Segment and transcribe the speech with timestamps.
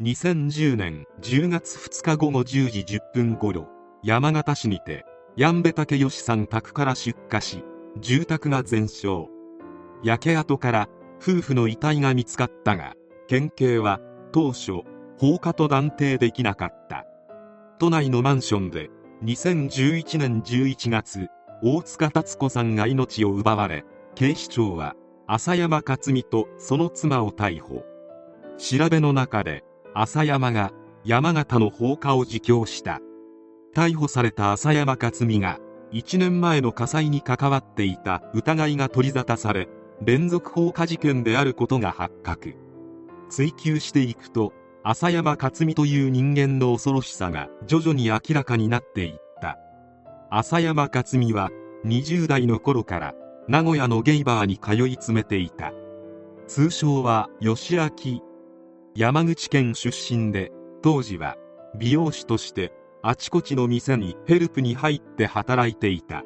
[0.00, 3.66] 2010年10月2日午後10時10分頃
[4.04, 5.04] 山形市にて
[5.36, 7.64] 山部武義さん宅から出火し
[8.00, 9.28] 住宅が全焼。
[10.04, 10.88] 焼け跡から
[11.20, 12.94] 夫婦の遺体が見つかったが
[13.26, 13.98] 県警は
[14.30, 14.82] 当初
[15.18, 17.04] 放火と断定できなかった。
[17.80, 18.90] 都内のマンションで
[19.24, 21.26] 2011年11月
[21.60, 23.84] 大塚達子さんが命を奪われ
[24.14, 24.94] 警視庁は
[25.26, 27.84] 浅山克美とその妻を逮捕。
[28.58, 30.72] 調べの中で浅山が
[31.04, 33.00] 山形の放火を自供した。
[33.74, 35.58] 逮捕された浅山克美が
[35.92, 39.68] 1年前の火災に関わっていた疑いが取り沙汰され
[40.02, 42.54] 連続放火事件であることが発覚。
[43.30, 49.58] 追及していくと浅山克美という人間の恐ろしさが徐々に明らかになっていった。
[50.30, 51.50] 浅山克美は
[51.84, 53.14] 20代の頃から
[53.48, 55.72] 名古屋のゲイバーに通い詰めていた。
[56.46, 58.27] 通称は吉明。
[58.98, 60.50] 山口県出身で
[60.82, 61.36] 当時は
[61.78, 66.24] 美容師としてあちこちの店にヘルプに入って働いていた。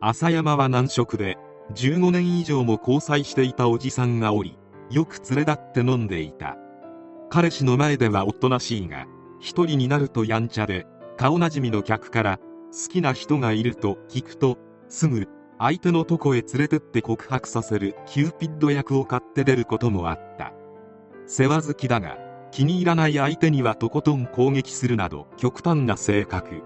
[0.00, 1.36] 浅山は難色で
[1.74, 4.56] 15年以上も交際していたおじさんがおり
[4.90, 6.56] よく連れ立って飲んでいた。
[7.28, 9.06] 彼氏の前ではおとなしいが
[9.38, 10.86] 一人になるとやんちゃで
[11.18, 12.38] 顔なじみの客から
[12.72, 14.56] 好きな人がいると聞くと
[14.88, 20.54] すぐ相手のとこへ連れてって告白させるキューピッド役を買って出ることもあった。
[21.32, 22.18] 世話好きだが
[22.50, 26.64] 気に入らない相手にはとことん攻撃するなど極端な性格。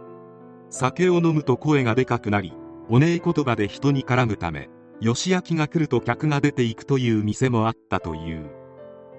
[0.71, 2.55] 酒を飲むと声がでかくなり
[2.89, 4.71] オネエ言葉で人に絡むため
[5.03, 8.49] 吉明が来ると客が出ていくという店もあったという。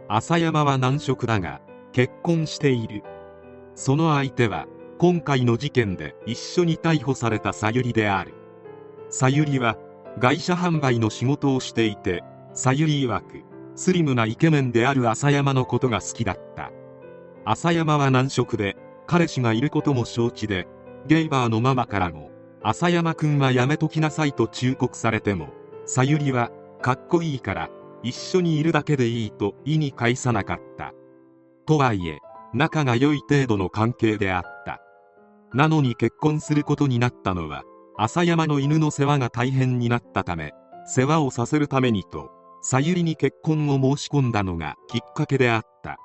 [0.07, 3.03] 浅山は難色だが結婚している。
[3.75, 4.65] その相手は
[4.97, 8.33] 今回の事件で一緒に逮捕されたさゆりである。
[9.11, 9.77] さゆりは
[10.17, 12.23] 外車販売の仕事をしていて
[12.55, 16.71] さゆり曰くスリムなイケメンである浅山のことが好きだった。
[17.45, 20.67] 浅山は難色で彼氏がいることも承知で
[21.05, 22.31] ゲイバーのママからも
[22.63, 25.49] 浅山くんはやめときなさいと忠告されても
[25.85, 26.49] さゆりは
[26.81, 27.69] かっこいいから
[28.01, 30.93] 一緒にいるだけでいいと意に介さなかった。
[31.67, 32.19] とはいえ
[32.53, 34.81] 仲が良い程度の関係であった。
[35.53, 37.63] なのに結婚することになったのは
[37.97, 40.53] 浅山の犬の世話が大変になったため
[40.85, 42.29] 世話をさせるためにと
[42.67, 45.99] さゆりに結婚を申し込んだのがきっかけであった。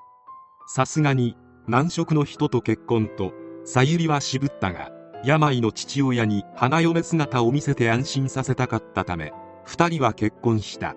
[0.68, 1.34] さすがに
[1.66, 3.32] 難色の人と結婚と
[3.64, 4.90] さゆりは渋ったが
[5.24, 9.32] 病の父親に花嫁姿を見せて安心させたかったため
[9.68, 10.96] 2人は結婚した。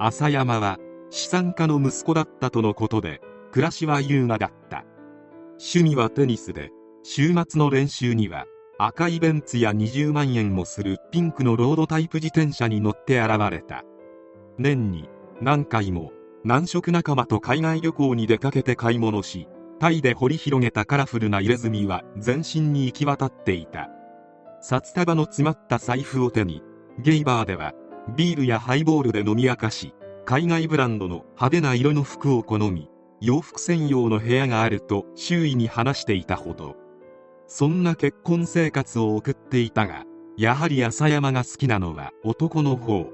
[0.00, 0.78] 浅山は
[1.10, 3.20] 資産家の息子だったとのことで
[3.52, 4.84] 暮らしは優雅だった。
[5.52, 6.72] 趣味はテニスで
[7.04, 8.44] 週末の練習には
[8.76, 13.84] 赤いベンツや20万円もするピンクのロードタイプ自転車に乗って現れた。
[14.60, 15.08] 年に
[15.40, 16.12] 何回も
[16.44, 19.48] 南色仲間と海外旅行に出かけて買い物し
[19.78, 23.88] タイで掘り広げたカラフルな入れ墨は全身に行き渡っていた
[24.60, 26.62] 札束の詰まった財布を手に
[26.98, 27.72] ゲイバーでは
[28.14, 29.94] ビールやハイボールで飲み明かし
[30.26, 32.90] 海外ブランドの派手な色の服を好み
[33.22, 36.76] 洋服専用の部屋があると周囲に話していたほど
[37.46, 40.04] そんな結婚生活を送っていたが
[40.36, 43.10] やはり浅山が好きなのは男の方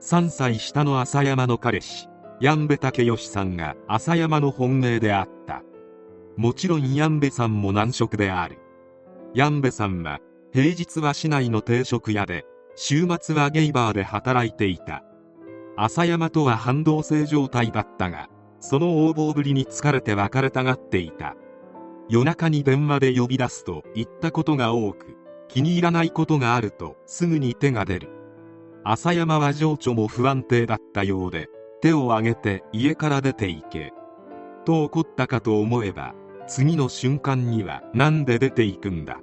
[0.00, 2.08] 3歳下の浅山の彼氏
[2.44, 5.62] ンベ武義さんが浅山の本命であった。
[6.36, 8.58] もちろんンベさんも難色である。
[9.38, 10.20] ンベさんは
[10.52, 15.02] 平日は市内の定食屋で週末はゲイバーで働いていた。
[15.78, 18.28] 浅山とは反動性状態だったが
[18.60, 21.36] その横暴ぶりに疲れて別れたがっていた。
[22.08, 25.16] 夜中に電話で呼び出すと言ったことが多く
[25.48, 28.15] 気に入らないことがあるとすぐに手が出る。
[28.88, 31.48] 浅山は情緒も不安定だったようで
[31.80, 33.92] 手を挙げて家から出て行け。
[34.64, 36.14] と怒ったかと思えば
[36.46, 39.18] 次の瞬間には何で出て行くんだ。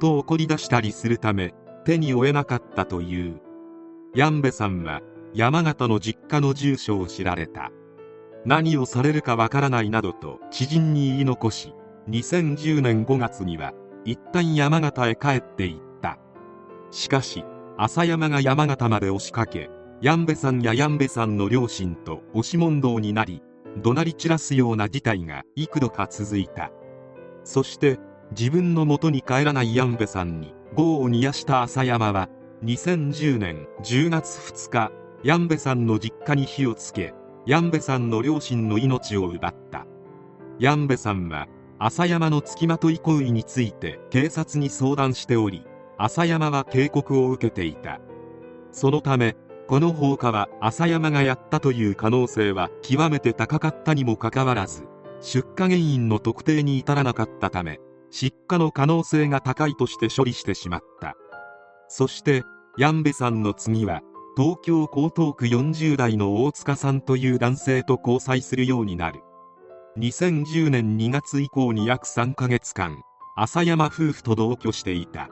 [0.00, 3.40] と怒り出したりするため手に負えなかったという。
[4.28, 5.02] ンベさんは
[5.34, 7.70] 山形の実家の住所を知られた。
[8.44, 11.74] 何をされるかわからないなどと知人に言い残し
[12.08, 13.72] 2010年5月には
[14.04, 16.18] 一旦山形へ帰っていった。
[16.90, 17.44] しかし
[17.82, 19.70] 浅山が山形まで押しかけ
[20.04, 23.42] ンベさんやンベさんの両親と押し問答になり
[23.82, 26.70] 怒鳴り散らすような事態が幾度か続いた。
[27.42, 27.98] そして
[28.38, 32.28] 自分の元に帰らないンベさんに業を煮やした浅山は
[32.64, 34.92] 2010年10月2日
[35.24, 37.14] ヤンベさんの実家に火をつけ
[37.46, 39.86] ヤンベさんの両親の命を奪った。
[40.58, 41.48] ヤンベさんは
[41.78, 45.64] 浅山の付きまとい行為について警察に相談しており
[46.02, 48.00] 浅山は警告を受けていた。
[48.72, 49.36] そのため
[49.68, 54.84] この放火は浅山がやったという可能性は極めて高かったにもかかわらず
[55.20, 57.80] 出火原因の特定に至らなかったため
[58.10, 61.16] 失火の可能性が高いとして処理してしまった。
[61.88, 62.44] そして
[62.78, 64.00] ヤンベさんの次は
[64.38, 69.20] 東京江東区40代の大塚さんという男性と交際するようになる。
[69.98, 73.02] 2010年2月以降に約3ヶ月間
[73.36, 75.28] 浅山夫婦と同居していた。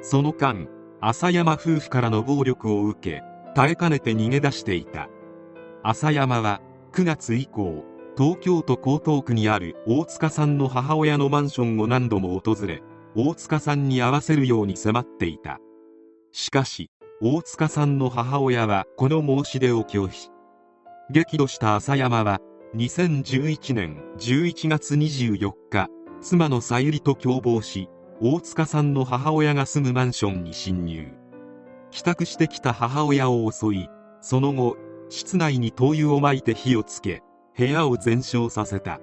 [0.00, 0.68] その間
[1.00, 3.22] 浅山夫婦からの暴力を受け
[3.54, 5.08] 耐えかねて逃げ出していた。
[5.82, 6.60] 浅山は
[6.92, 7.84] 9月以降
[8.16, 12.82] 東京都江東区にある大塚さんの母親のマンションを何度も訪れ
[13.14, 15.60] 大塚さんに会わせるように迫っていた。
[16.32, 16.90] しかし
[17.20, 20.30] 大塚さんの母親はこの申し出を拒否。
[21.10, 22.40] 激怒した浅山は
[22.76, 25.88] 2011年11月24日
[26.20, 27.88] 妻のさゆりと共謀し
[28.20, 31.12] 大塚さんの母親が住むマンションに侵入。
[31.92, 33.88] 帰宅してきた母親を襲い
[34.20, 34.76] その後
[35.08, 37.22] 室内に灯油をまいて火をつけ
[37.56, 39.00] 部屋を全焼させた。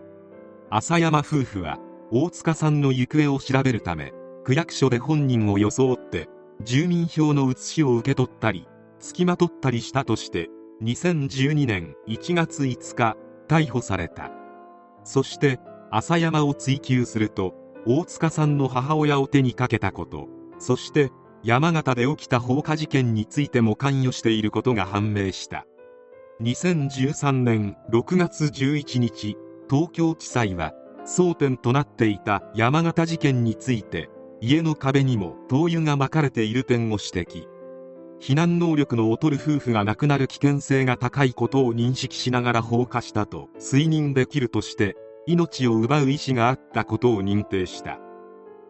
[0.70, 1.80] 浅山夫婦は
[2.12, 4.12] 大塚さんの行方を調べるため
[4.44, 6.28] 区役所で本人を装って
[6.62, 8.68] 住民票の写しを受け取ったり
[9.00, 10.50] 付きまとったりしたとして
[10.84, 13.16] 2012年1月5日
[13.48, 14.32] 逮捕された。
[15.06, 17.54] そして浅山を追及すると
[17.88, 20.28] 大塚さんの母親を手にかけたこと
[20.58, 21.12] そして
[21.44, 25.68] 山形で起きた放火事件についても関与していることが判明した。
[26.42, 29.38] 2013年6月11日
[29.70, 30.74] 東京地裁は
[31.06, 34.10] 争点となっていた山形事件について
[34.42, 37.48] 家の壁にも灯油がまかれている点を指摘。
[38.20, 44.96] 避難能力の劣る夫婦が亡くなる危険性が高いことを認識しながら放火したと推認できるとして
[45.28, 48.00] 命を奪う意思があったことを認定した。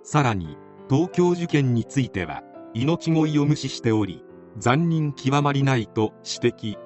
[0.03, 0.57] さらに
[0.89, 2.43] 東京受験については
[2.73, 4.23] 命乞いを無視しており
[4.57, 6.77] 残忍極まりないと指摘。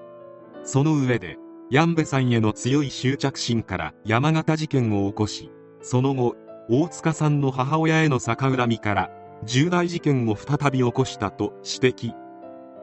[0.64, 1.38] その上で
[1.70, 5.52] ヤンベさんへの強い執着心から山形事件を起こし
[5.82, 6.36] その後
[6.68, 9.12] 大塚さんの母親への逆恨みから
[9.44, 12.14] 重大事件を再び起こしたと指摘。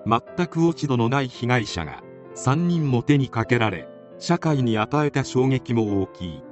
[0.06, 2.02] 全く落ち度のない被害者が
[2.36, 3.88] 3人も手にかけられ
[4.18, 6.42] 社会に与えた衝撃も大きい。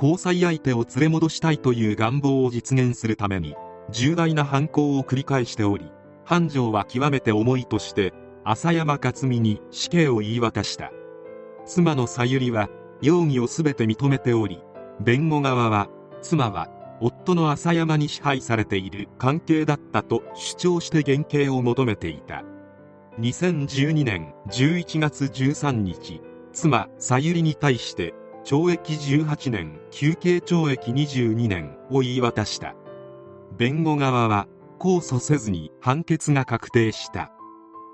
[0.00, 3.56] 交際相手を連れ戻したいという願望を実現するために
[3.90, 5.90] 重大な犯行を繰り返しており
[6.24, 8.12] 繁盛は極めて重いとして
[8.44, 10.90] 浅山克美に死刑を言い渡した。
[11.66, 12.70] 妻のさゆりは
[13.02, 14.62] 容疑を全て認めており
[15.00, 15.88] 弁護側は
[16.22, 16.70] 妻は
[17.00, 22.44] 夫の浅山に支配されている関係だったと主張して減刑を求めていた。
[23.20, 26.20] 2012年11月13日
[26.52, 28.14] 妻さゆりに対して
[28.44, 32.74] 懲役18年休刑懲役22年を言い渡した。
[33.56, 34.46] 弁護側は
[34.78, 37.32] 控訴せずに判決が確定した。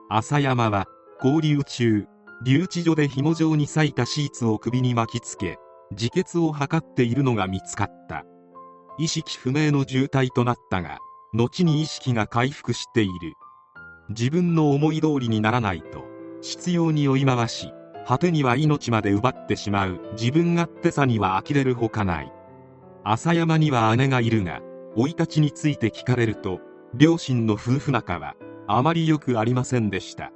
[0.08, 0.86] 浅山は
[1.22, 2.06] 交流中
[2.44, 5.58] 留置所で紐状に裂いたシーツを首に巻きつけ
[5.92, 8.24] 自決を図っているのが見つかった。
[8.98, 10.98] 意識不明の重体となったが
[11.32, 13.34] 後に意識が回復している。
[14.10, 16.04] 自分の思い通りにならないと
[16.42, 17.72] 執拗に追い回し
[18.06, 20.00] 果てには命まで奪ってしまう。
[20.12, 22.32] 自分勝手さには呆れるほかない。
[23.02, 24.60] 浅山には姉がいるが
[24.96, 26.60] 生い立ちについて聞かれると
[26.94, 28.34] 両親の夫婦仲は
[28.66, 30.32] あまり良くありませんでした。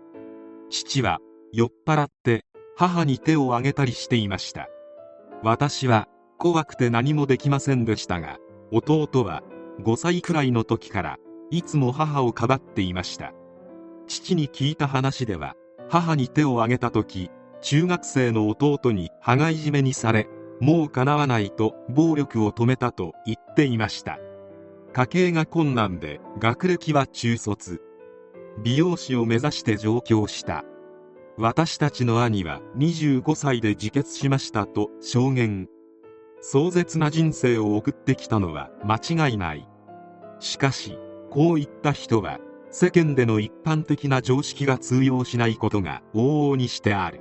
[0.70, 1.18] 父は
[1.52, 2.44] 酔っ払って
[2.76, 4.68] 母に手を挙げたりしていました。
[5.42, 8.38] 私は怖くて何もできませんでしたが
[8.70, 9.42] 弟は
[9.82, 11.18] 5歳くらいの時から
[11.50, 13.32] いつも母をかばっていました。
[14.06, 15.54] 父に聞いた話では
[15.88, 20.28] 母に手を挙げた時中学生の弟に羽交い締めにされ
[20.60, 24.18] もう叶わないと暴力を止めたと言っていました。
[24.92, 27.80] 家計が困難で学歴は中卒。
[28.62, 30.64] 美容師を目指して上京した。
[31.36, 35.68] 私たちの兄は25歳で自決しましたと証言。
[36.40, 39.68] 壮絶な人生を送ってきたのは間違いない。
[40.40, 40.98] しかし
[41.30, 42.38] こういった人は
[42.70, 47.20] 世間での一般的な常識が通用しないことが往々にしてある。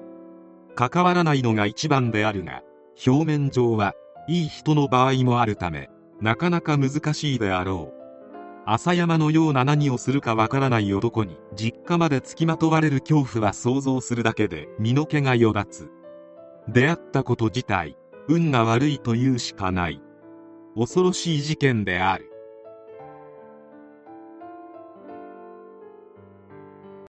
[0.77, 2.62] 関わらないのが一番であるが
[3.07, 3.96] 表面上は
[4.27, 5.89] いい人の場合もあるため
[6.22, 7.98] なかなか難しいであろう。
[8.69, 15.89] 浅山のような何をするかわからない男に実家まで付きまとわれる恐怖は想像するだけで身の毛がよだつ。
[16.67, 20.01] 出会ったこと自体運が悪いというしかない。
[20.75, 22.26] 恐ろしい事件である。